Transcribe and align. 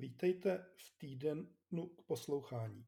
Vítejte 0.00 0.64
v 0.76 0.98
týdnu 0.98 1.86
k 1.86 2.02
poslouchání, 2.06 2.84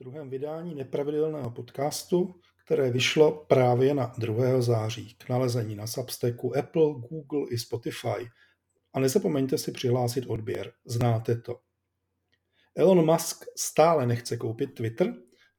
druhém 0.00 0.30
vydání 0.30 0.74
nepravidelného 0.74 1.50
podcastu, 1.50 2.34
které 2.64 2.90
vyšlo 2.90 3.44
právě 3.44 3.94
na 3.94 4.12
2. 4.18 4.60
září 4.60 5.14
k 5.14 5.28
nalezení 5.28 5.76
na 5.76 5.86
Substacku 5.86 6.56
Apple, 6.56 6.82
Google 6.82 7.46
i 7.50 7.58
Spotify. 7.58 8.30
A 8.92 9.00
nezapomeňte 9.00 9.58
si 9.58 9.72
přihlásit 9.72 10.26
odběr, 10.26 10.72
znáte 10.84 11.40
to. 11.40 11.60
Elon 12.76 13.12
Musk 13.12 13.44
stále 13.56 14.06
nechce 14.06 14.36
koupit 14.36 14.74
Twitter, 14.74 15.14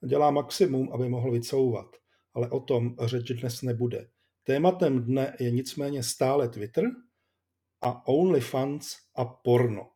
dělá 0.08 0.32
maximum, 0.32 0.94
aby 0.94 1.10
mohl 1.10 1.32
vycouvat, 1.32 1.96
ale 2.34 2.50
o 2.50 2.60
tom 2.60 2.96
řeč 3.06 3.32
dnes 3.32 3.62
nebude. 3.62 4.10
Tématem 4.44 5.04
dne 5.04 5.38
je 5.40 5.52
nicméně 5.52 6.04
stále 6.04 6.50
Twitter 6.50 6.84
a 7.82 8.08
OnlyFans 8.08 8.96
a 9.16 9.26
porno. 9.26 9.92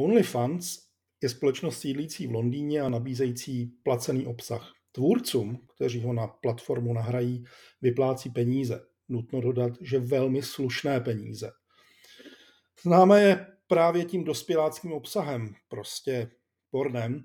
OnlyFans 0.00 0.78
je 1.22 1.28
společnost 1.28 1.78
sídlící 1.78 2.26
v 2.26 2.32
Londýně 2.32 2.80
a 2.80 2.88
nabízející 2.88 3.66
placený 3.66 4.26
obsah. 4.26 4.72
Tvůrcům, 4.92 5.66
kteří 5.74 6.02
ho 6.02 6.12
na 6.12 6.26
platformu 6.26 6.92
nahrají, 6.92 7.44
vyplácí 7.82 8.30
peníze. 8.30 8.86
Nutno 9.08 9.40
dodat, 9.40 9.72
že 9.80 9.98
velmi 9.98 10.42
slušné 10.42 11.00
peníze. 11.00 11.50
Známe 12.82 13.22
je 13.22 13.46
právě 13.66 14.04
tím 14.04 14.24
dospěláckým 14.24 14.92
obsahem, 14.92 15.54
prostě 15.68 16.30
pornem, 16.70 17.24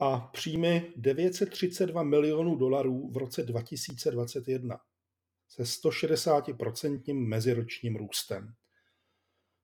a 0.00 0.20
příjmy 0.20 0.92
932 0.96 2.02
milionů 2.02 2.56
dolarů 2.56 3.10
v 3.12 3.16
roce 3.16 3.42
2021 3.42 4.78
se 5.48 5.62
160% 5.62 7.14
meziročním 7.28 7.96
růstem. 7.96 8.54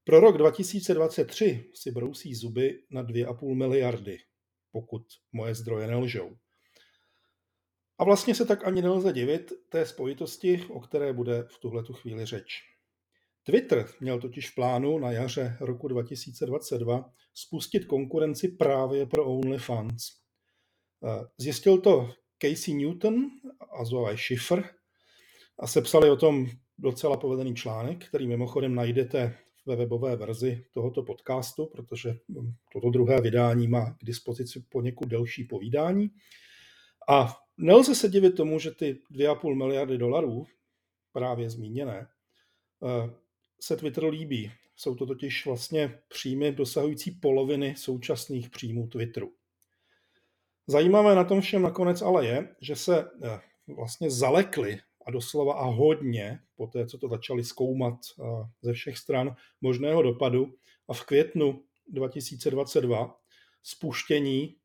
Pro 0.04 0.20
rok 0.20 0.38
2023 0.38 1.70
si 1.74 1.90
brousí 1.90 2.34
zuby 2.34 2.82
na 2.90 3.04
2,5 3.04 3.54
miliardy, 3.54 4.18
pokud 4.72 5.02
moje 5.32 5.54
zdroje 5.54 5.86
nelžou. 5.86 6.36
A 7.98 8.04
vlastně 8.04 8.34
se 8.34 8.44
tak 8.44 8.66
ani 8.66 8.82
nelze 8.82 9.12
divit 9.12 9.52
té 9.68 9.86
spojitosti, 9.86 10.64
o 10.70 10.80
které 10.80 11.12
bude 11.12 11.42
v 11.42 11.58
tuhletu 11.58 11.92
chvíli 11.92 12.26
řeč. 12.26 12.52
Twitter 13.42 13.88
měl 14.00 14.20
totiž 14.20 14.50
v 14.50 14.54
plánu 14.54 14.98
na 14.98 15.12
jaře 15.12 15.56
roku 15.60 15.88
2022 15.88 17.12
spustit 17.34 17.84
konkurenci 17.84 18.48
právě 18.48 19.06
pro 19.06 19.24
OnlyFans. 19.24 20.02
Zjistil 21.38 21.80
to 21.80 22.10
Casey 22.42 22.74
Newton 22.74 23.26
a 23.80 23.84
Zoe 23.84 24.18
Schiffer 24.18 24.74
a 25.58 25.66
sepsali 25.66 26.10
o 26.10 26.16
tom 26.16 26.46
docela 26.78 27.16
povedený 27.16 27.54
článek, 27.54 28.08
který 28.08 28.26
mimochodem 28.26 28.74
najdete 28.74 29.38
ve 29.66 29.76
webové 29.76 30.16
verzi 30.16 30.64
tohoto 30.72 31.02
podcastu, 31.02 31.66
protože 31.66 32.18
hm, 32.28 32.52
toto 32.72 32.90
druhé 32.90 33.20
vydání 33.20 33.68
má 33.68 33.90
k 33.90 34.04
dispozici 34.04 34.64
poněkud 34.68 35.08
delší 35.08 35.44
povídání. 35.44 36.10
A 37.08 37.36
nelze 37.58 37.94
se 37.94 38.08
divit 38.08 38.36
tomu, 38.36 38.58
že 38.58 38.70
ty 38.70 38.98
2,5 39.10 39.54
miliardy 39.54 39.98
dolarů, 39.98 40.46
právě 41.12 41.50
zmíněné, 41.50 42.06
eh, 42.82 43.10
se 43.60 43.76
Twitter 43.76 44.04
líbí. 44.04 44.52
Jsou 44.76 44.94
to 44.94 45.06
totiž 45.06 45.46
vlastně 45.46 45.98
příjmy 46.08 46.52
dosahující 46.52 47.10
poloviny 47.10 47.74
současných 47.76 48.50
příjmů 48.50 48.86
Twitteru. 48.86 49.32
Zajímavé 50.66 51.14
na 51.14 51.24
tom 51.24 51.40
všem 51.40 51.62
nakonec 51.62 52.02
ale 52.02 52.26
je, 52.26 52.48
že 52.60 52.76
se 52.76 53.10
eh, 53.24 53.40
vlastně 53.66 54.10
zalekli 54.10 54.78
a 55.06 55.10
doslova 55.10 55.54
a 55.54 55.64
hodně, 55.64 56.38
po 56.56 56.66
té, 56.66 56.86
co 56.86 56.98
to 56.98 57.08
začali 57.08 57.44
zkoumat 57.44 57.94
eh, 57.94 58.24
ze 58.62 58.72
všech 58.72 58.98
stran, 58.98 59.36
možného 59.60 60.02
dopadu 60.02 60.54
a 60.88 60.94
v 60.94 61.04
květnu 61.04 61.64
2022 61.88 63.16
spuštění 63.62 64.56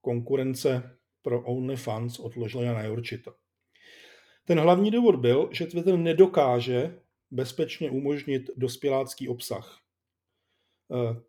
konkurence 0.00 0.98
pro 1.22 1.42
OnlyFans 1.42 2.18
odložili 2.18 2.66
na 2.66 2.74
neurčito. 2.74 3.34
Ten 4.44 4.60
hlavní 4.60 4.90
důvod 4.90 5.16
byl, 5.16 5.48
že 5.52 5.66
Twitter 5.66 5.96
nedokáže 5.96 7.00
bezpečně 7.30 7.90
umožnit 7.90 8.50
dospělácký 8.56 9.28
obsah, 9.28 9.78
eh, 10.92 11.20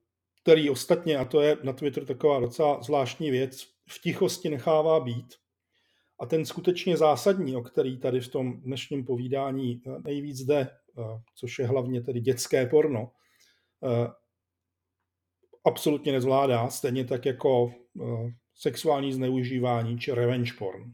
který 0.41 0.69
ostatně, 0.69 1.17
a 1.17 1.25
to 1.25 1.41
je 1.41 1.57
na 1.63 1.73
Twitter 1.73 2.05
taková 2.05 2.39
docela 2.39 2.81
zvláštní 2.81 3.31
věc, 3.31 3.67
v 3.89 4.01
tichosti 4.01 4.49
nechává 4.49 4.99
být 4.99 5.35
a 6.19 6.25
ten 6.25 6.45
skutečně 6.45 6.97
zásadní, 6.97 7.55
o 7.55 7.61
který 7.61 7.97
tady 7.97 8.21
v 8.21 8.27
tom 8.27 8.61
dnešním 8.61 9.05
povídání 9.05 9.81
eh, 9.87 10.01
nejvíc 10.03 10.39
jde, 10.45 10.59
eh, 10.59 11.01
což 11.35 11.59
je 11.59 11.67
hlavně 11.67 12.01
tedy 12.01 12.19
dětské 12.19 12.65
porno, 12.65 13.11
eh, 13.83 14.11
absolutně 15.65 16.11
nezvládá, 16.11 16.69
stejně 16.69 17.05
tak 17.05 17.25
jako 17.25 17.73
sexuální 18.55 19.13
zneužívání 19.13 19.99
či 19.99 20.11
revenge 20.11 20.53
porn. 20.57 20.93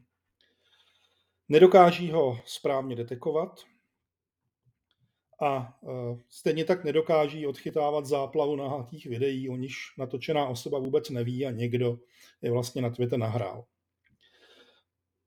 Nedokáží 1.49 2.11
ho 2.11 2.39
správně 2.45 2.95
detekovat 2.95 3.59
a 5.41 5.79
stejně 6.29 6.65
tak 6.65 6.83
nedokáží 6.83 7.47
odchytávat 7.47 8.05
záplavu 8.05 8.55
nahatých 8.55 9.05
videí, 9.05 9.49
o 9.49 9.55
níž 9.55 9.93
natočená 9.97 10.47
osoba 10.47 10.79
vůbec 10.79 11.09
neví 11.09 11.45
a 11.45 11.51
někdo 11.51 11.99
je 12.41 12.51
vlastně 12.51 12.81
na 12.81 12.89
Twitter 12.89 13.19
nahrál. 13.19 13.65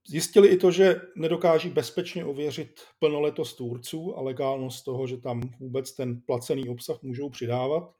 Zjistili 0.06 0.48
i 0.48 0.56
to, 0.56 0.70
že 0.70 1.00
nedokáží 1.16 1.68
bezpečně 1.68 2.24
ověřit 2.24 2.80
plnoletost 2.98 3.56
tvůrců 3.56 4.18
a 4.18 4.22
legálnost 4.22 4.84
toho, 4.84 5.06
že 5.06 5.16
tam 5.16 5.40
vůbec 5.60 5.92
ten 5.92 6.20
placený 6.20 6.68
obsah 6.68 7.02
můžou 7.02 7.30
přidávat. 7.30 7.94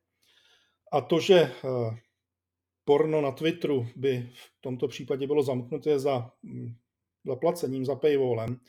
A 0.93 1.01
to, 1.01 1.21
že 1.21 1.35
eh, 1.35 1.53
porno 2.85 3.21
na 3.21 3.33
Twitteru 3.33 3.87
by 3.97 4.31
v 4.35 4.61
tomto 4.61 4.89
případě 4.89 5.27
bylo 5.27 5.43
zamknuté 5.43 5.99
za 5.99 6.31
mm, 6.43 6.75
zaplacením, 7.27 7.85
za 7.85 7.95
paywallem, 7.95 8.61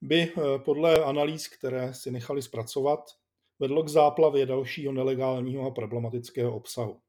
by 0.00 0.22
eh, 0.22 0.58
podle 0.58 1.04
analýz, 1.04 1.48
které 1.48 1.94
si 1.94 2.10
nechali 2.10 2.42
zpracovat, 2.42 3.00
vedlo 3.58 3.82
k 3.82 3.88
záplavě 3.88 4.46
dalšího 4.46 4.92
nelegálního 4.92 5.66
a 5.66 5.70
problematického 5.70 6.56
obsahu. 6.56 7.00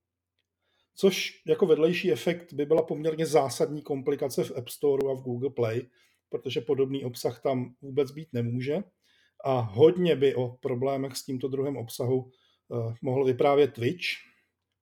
Což 0.96 1.42
jako 1.48 1.66
vedlejší 1.66 2.12
efekt 2.12 2.54
by 2.54 2.66
byla 2.66 2.84
poměrně 2.84 3.26
zásadní 3.26 3.82
komplikace 3.82 4.44
v 4.44 4.58
App 4.58 4.70
Store 4.70 5.12
a 5.12 5.14
v 5.14 5.22
Google 5.22 5.50
Play, 5.50 5.82
protože 6.30 6.62
podobný 6.62 7.06
obsah 7.06 7.42
tam 7.42 7.76
vůbec 7.82 8.12
být 8.12 8.28
nemůže. 8.34 8.84
A 9.46 9.60
hodně 9.60 10.16
by 10.16 10.36
o 10.36 10.48
problémech 10.48 11.16
s 11.18 11.26
tímto 11.26 11.48
druhem 11.48 11.78
obsahu 11.78 12.18
uh, 12.68 12.94
mohl 13.02 13.26
vyprávět 13.26 13.74
Twitch. 13.74 14.06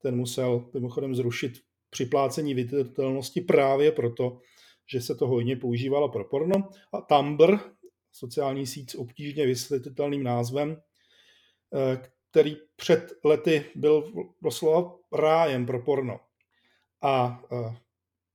Ten 0.01 0.15
musel 0.15 0.69
mimochodem 0.73 1.15
zrušit 1.15 1.53
připlácení 1.89 2.53
viditelnosti 2.53 3.41
právě 3.41 3.91
proto, 3.91 4.37
že 4.91 5.01
se 5.01 5.15
to 5.15 5.27
hojně 5.27 5.55
používalo 5.55 6.09
pro 6.09 6.25
porno. 6.25 6.69
A 6.93 7.01
Tumblr, 7.01 7.59
sociální 8.11 8.67
síť 8.67 8.91
s 8.91 8.95
obtížně 8.95 9.45
vysvětlitelným 9.45 10.23
názvem, 10.23 10.77
eh, 11.75 12.12
který 12.33 12.57
před 12.75 13.13
lety 13.23 13.65
byl 13.75 14.13
doslova 14.41 14.95
rájem 15.11 15.65
pro 15.65 15.81
porno. 15.81 16.19
A 17.01 17.41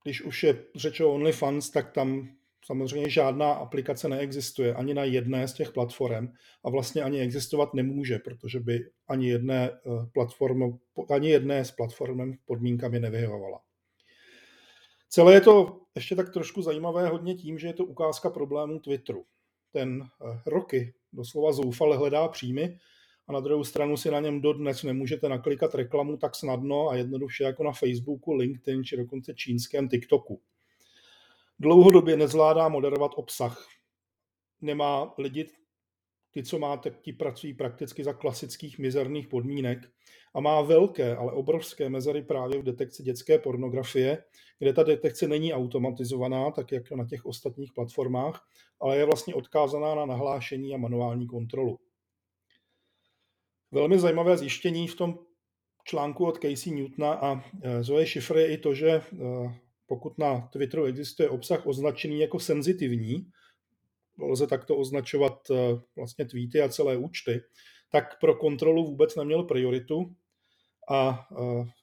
když 0.05 0.23
už 0.23 0.43
je 0.43 0.65
řeč 0.75 1.01
o 1.01 1.15
OnlyFans, 1.15 1.71
tak 1.71 1.93
tam 1.93 2.29
samozřejmě 2.65 3.11
žádná 3.11 3.53
aplikace 3.53 4.09
neexistuje 4.09 4.75
ani 4.75 4.95
na 4.95 5.05
jedné 5.05 5.49
z 5.49 5.53
těch 5.53 5.73
platform 5.73 6.29
a 6.65 6.71
vlastně 6.71 7.03
ani 7.03 7.21
existovat 7.21 7.75
nemůže, 7.75 8.19
protože 8.19 8.61
by 8.61 8.91
ani 9.09 9.29
jedné, 9.29 9.71
e, 9.71 9.77
platformu, 10.13 10.81
ani 11.11 11.31
jedné 11.31 11.65
z 11.65 11.71
platform 11.71 12.33
podmínkami 12.45 13.01
nevyhovovala. 13.01 13.61
Celé 15.09 15.35
je 15.35 15.41
to 15.41 15.81
ještě 15.95 16.17
tak 16.17 16.33
trošku 16.33 16.63
zajímavé 16.63 17.09
hodně 17.09 17.35
tím, 17.35 17.59
že 17.59 17.67
je 17.67 17.75
to 17.75 17.85
ukázka 17.85 18.31
problémů 18.31 18.79
Twitteru. 18.79 19.25
Ten 19.73 20.03
e, 20.03 20.07
roky 20.47 20.95
doslova 21.13 21.53
zoufale 21.53 21.97
hledá 21.97 22.29
příjmy, 22.29 22.79
a 23.29 23.33
na 23.33 23.41
druhou 23.41 23.65
stranu 23.65 23.97
si 23.97 24.11
na 24.11 24.21
něm 24.21 24.41
dodnes 24.41 24.83
nemůžete 24.83 25.29
naklikat 25.29 25.75
reklamu 25.75 26.17
tak 26.17 26.35
snadno 26.35 26.89
a 26.89 26.97
jednoduše 26.97 27.45
jako 27.45 27.65
na 27.65 27.73
Facebooku, 27.73 28.35
LinkedIn 28.35 28.85
či 28.85 28.97
dokonce 28.97 29.35
čínském 29.35 29.89
TikToku. 29.89 30.41
Dlouhodobě 31.59 32.17
nezvládá 32.17 32.69
moderovat 32.69 33.13
obsah. 33.15 33.69
Nemá 34.61 35.15
lidi, 35.19 35.47
ty, 36.31 36.43
co 36.43 36.59
máte, 36.59 36.91
ti 36.91 37.13
pracují 37.13 37.55
prakticky 37.55 38.05
za 38.05 38.13
klasických 38.13 38.79
mizerných 38.79 39.29
podmínek 39.29 39.79
a 40.35 40.41
má 40.41 40.61
velké, 40.63 41.17
ale 41.17 41.33
obrovské 41.33 41.89
mezery 41.89 42.23
právě 42.23 42.59
v 42.59 42.63
detekci 42.65 43.03
dětské 43.03 43.39
pornografie, 43.39 44.25
kde 44.59 44.73
ta 44.73 44.83
detekce 44.83 45.29
není 45.29 45.55
automatizovaná, 45.55 46.51
tak 46.51 46.73
jak 46.73 46.91
na 46.91 47.07
těch 47.07 47.27
ostatních 47.27 47.73
platformách, 47.73 48.49
ale 48.81 48.97
je 48.97 49.05
vlastně 49.05 49.35
odkázaná 49.35 49.95
na 49.95 50.07
nahlášení 50.07 50.75
a 50.75 50.79
manuální 50.79 51.27
kontrolu. 51.27 51.79
Velmi 53.73 53.99
zajímavé 53.99 54.37
zjištění 54.37 54.89
v 54.89 54.97
tom 54.97 55.19
článku 55.85 56.27
od 56.27 56.39
Casey 56.43 56.73
Newtona 56.73 57.13
a 57.13 57.45
e, 57.63 57.83
Zoe 57.83 58.07
Schiffer 58.07 58.37
je 58.37 58.53
i 58.53 58.59
to, 58.59 58.75
že 58.75 58.89
e, 58.89 59.03
pokud 59.87 60.19
na 60.19 60.49
Twitteru 60.53 60.85
existuje 60.85 61.29
obsah 61.29 61.67
označený 61.67 62.21
jako 62.21 62.41
senzitivní, 62.41 63.27
lze 64.19 64.47
takto 64.47 64.77
označovat 64.77 65.51
e, 65.51 65.55
vlastně 65.97 66.25
tweety 66.25 66.63
a 66.63 66.69
celé 66.69 66.97
účty, 66.97 67.41
tak 67.93 68.21
pro 68.21 68.35
kontrolu 68.35 68.87
vůbec 68.87 69.17
neměl 69.17 69.43
prioritu 69.43 70.15
a 70.91 71.29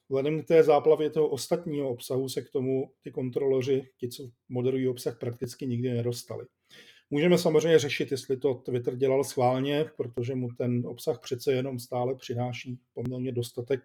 vzhledem 0.08 0.42
k 0.42 0.46
té 0.46 0.62
záplavě 0.62 1.10
toho 1.10 1.28
ostatního 1.28 1.90
obsahu 1.90 2.28
se 2.28 2.42
k 2.42 2.50
tomu 2.50 2.92
ty 3.02 3.10
kontroloři, 3.10 3.88
ti, 3.98 4.08
co 4.08 4.28
moderují 4.48 4.88
obsah, 4.88 5.18
prakticky 5.18 5.66
nikdy 5.66 5.90
nedostali. 5.90 6.46
Můžeme 7.10 7.38
samozřejmě 7.38 7.78
řešit, 7.78 8.10
jestli 8.10 8.36
to 8.36 8.54
Twitter 8.54 8.96
dělal 8.96 9.24
schválně, 9.24 9.84
protože 9.96 10.34
mu 10.34 10.48
ten 10.58 10.86
obsah 10.86 11.18
přece 11.20 11.52
jenom 11.52 11.78
stále 11.78 12.14
přináší 12.14 12.78
poměrně 12.94 13.32
dostatek 13.32 13.80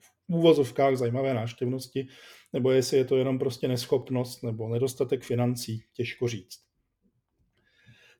v 0.00 0.12
úvozovkách 0.28 0.96
zajímavé 0.96 1.34
náštěvnosti, 1.34 2.08
nebo 2.52 2.70
jestli 2.70 2.96
je 2.96 3.04
to 3.04 3.16
jenom 3.16 3.38
prostě 3.38 3.68
neschopnost 3.68 4.42
nebo 4.42 4.68
nedostatek 4.68 5.24
financí, 5.24 5.84
těžko 5.92 6.28
říct. 6.28 6.60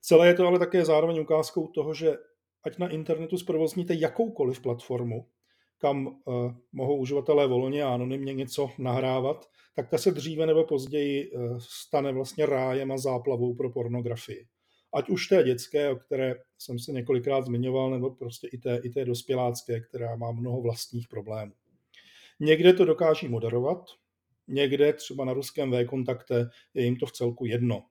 Celé 0.00 0.26
je 0.26 0.34
to 0.34 0.46
ale 0.46 0.58
také 0.58 0.84
zároveň 0.84 1.20
ukázkou 1.20 1.66
toho, 1.66 1.94
že 1.94 2.16
ať 2.64 2.78
na 2.78 2.88
internetu 2.88 3.38
zprovozníte 3.38 3.94
jakoukoliv 3.94 4.60
platformu, 4.60 5.26
kam 5.78 6.06
uh, 6.06 6.52
mohou 6.72 6.96
uživatelé 6.96 7.46
volně 7.46 7.82
a 7.82 7.94
anonymně 7.94 8.34
něco 8.34 8.70
nahrávat, 8.78 9.46
tak 9.74 9.88
ta 9.88 9.98
se 9.98 10.10
dříve 10.10 10.46
nebo 10.46 10.64
později 10.64 11.30
uh, 11.30 11.58
stane 11.58 12.12
vlastně 12.12 12.46
rájem 12.46 12.92
a 12.92 12.98
záplavou 12.98 13.54
pro 13.54 13.70
pornografii. 13.70 14.46
Ať 14.94 15.08
už 15.08 15.26
té 15.26 15.42
dětské, 15.42 15.90
o 15.90 15.96
které 15.96 16.34
jsem 16.58 16.78
se 16.78 16.92
několikrát 16.92 17.44
zmiňoval, 17.44 17.90
nebo 17.90 18.10
prostě 18.10 18.48
i 18.52 18.58
té, 18.58 18.80
i 18.84 18.90
té 18.90 19.04
dospělácké, 19.04 19.80
která 19.80 20.16
má 20.16 20.32
mnoho 20.32 20.60
vlastních 20.60 21.08
problémů. 21.08 21.52
Někde 22.40 22.72
to 22.72 22.84
dokáží 22.84 23.28
moderovat, 23.28 23.78
někde 24.48 24.92
třeba 24.92 25.24
na 25.24 25.32
ruském 25.32 25.70
V-kontakte 25.70 26.50
je 26.74 26.84
jim 26.84 26.96
to 26.96 27.06
v 27.06 27.12
celku 27.12 27.46
jedno. 27.46 27.82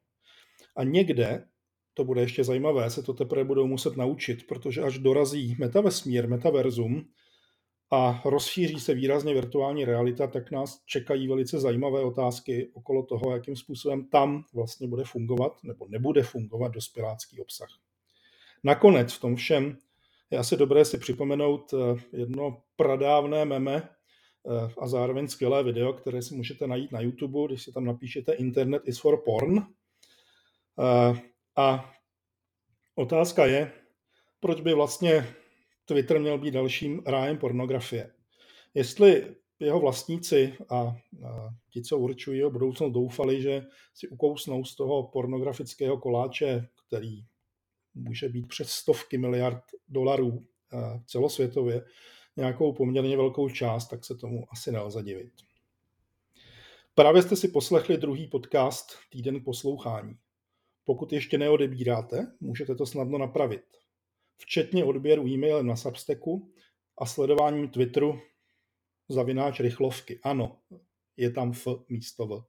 A 0.76 0.84
někde, 0.84 1.46
to 1.94 2.04
bude 2.04 2.22
ještě 2.22 2.44
zajímavé, 2.44 2.90
se 2.90 3.04
to 3.04 3.14
teprve 3.14 3.44
budou 3.44 3.68
muset 3.68 3.98
naučit, 3.98 4.48
protože 4.48 4.81
až 4.81 4.98
dorazí 4.98 5.56
metavesmír, 5.60 6.30
metaverzum, 6.30 7.08
a 7.95 8.21
rozšíří 8.25 8.80
se 8.80 8.94
výrazně 8.94 9.33
virtuální 9.33 9.86
realita, 9.86 10.27
tak 10.27 10.51
nás 10.51 10.81
čekají 10.86 11.27
velice 11.27 11.59
zajímavé 11.59 12.01
otázky 12.01 12.71
okolo 12.74 13.03
toho, 13.03 13.31
jakým 13.31 13.56
způsobem 13.56 14.06
tam 14.06 14.44
vlastně 14.53 14.88
bude 14.88 15.03
fungovat 15.03 15.63
nebo 15.63 15.88
nebude 15.89 16.24
fungovat 16.24 16.71
dospělácký 16.71 17.42
obsah. 17.42 17.69
Nakonec 18.63 19.13
v 19.13 19.21
tom 19.21 19.36
všem 19.36 19.77
je 20.31 20.38
asi 20.38 20.57
dobré 20.57 20.86
si 20.86 20.97
připomenout 20.97 21.74
eh, 21.74 22.01
jedno 22.18 22.62
pradávné 22.75 23.45
meme 23.45 23.75
eh, 23.75 24.71
a 24.81 24.88
zároveň 24.88 25.27
skvělé 25.27 25.63
video, 25.63 25.94
které 25.94 26.21
si 26.21 26.36
můžete 26.36 26.68
najít 26.68 26.92
na 26.92 27.01
YouTube, 27.01 27.47
když 27.47 27.63
si 27.63 27.71
tam 27.71 27.86
napíšete 27.86 28.33
Internet 28.33 28.81
is 28.86 29.00
for 29.00 29.21
porn. 29.25 29.57
Eh, 29.57 31.21
a 31.56 31.94
otázka 32.95 33.45
je, 33.45 33.71
proč 34.39 34.62
by 34.62 34.74
vlastně 34.74 35.36
Twitter 35.86 36.20
měl 36.20 36.38
být 36.38 36.52
dalším 36.52 37.02
rájem 37.06 37.38
pornografie. 37.38 38.12
Jestli 38.74 39.36
jeho 39.60 39.80
vlastníci 39.80 40.54
a, 40.70 40.76
a 40.76 40.96
ti, 41.70 41.84
co 41.84 42.00
určují 42.00 42.38
jeho 42.40 42.52
budoucnost, 42.52 42.92
doufali, 42.92 43.42
že 43.42 43.66
si 43.94 44.08
ukousnou 44.08 44.66
z 44.66 44.76
toho 44.76 45.04
pornografického 45.04 45.98
koláče, 45.98 46.68
který 46.88 47.26
může 47.94 48.30
být 48.30 48.48
přes 48.48 48.72
stovky 48.72 49.18
miliard 49.18 49.64
dolarů 49.88 50.46
celosvětově, 51.06 51.86
nějakou 52.38 52.74
poměrně 52.74 53.18
velkou 53.18 53.50
část, 53.50 53.88
tak 53.88 54.06
se 54.06 54.16
tomu 54.16 54.46
asi 54.52 54.72
nelze 54.72 55.04
divit. 55.04 55.34
Právě 56.96 57.22
jste 57.22 57.36
si 57.36 57.48
poslechli 57.48 57.98
druhý 57.98 58.28
podcast 58.28 58.92
Týden 59.10 59.44
poslouchání. 59.44 60.18
Pokud 60.84 61.14
ještě 61.14 61.38
neodebíráte, 61.38 62.31
můžete 62.40 62.76
to 62.76 62.86
snadno 62.86 63.18
napravit 63.18 63.64
včetně 64.38 64.84
odběru 64.84 65.28
e-mailem 65.28 65.68
na 65.68 65.76
Substacku 65.76 66.54
a 66.98 67.06
sledováním 67.06 67.70
Twitteru 67.70 68.22
zavináč 69.10 69.60
rychlovky. 69.60 70.20
Ano, 70.24 70.62
je 71.18 71.32
tam 71.32 71.52
F 71.52 71.68
místo 71.90 72.28
V. 72.28 72.44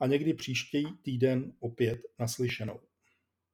A 0.00 0.06
někdy 0.06 0.34
příští 0.34 0.86
týden 1.02 1.52
opět 1.60 2.00
naslyšenou. 2.18 2.80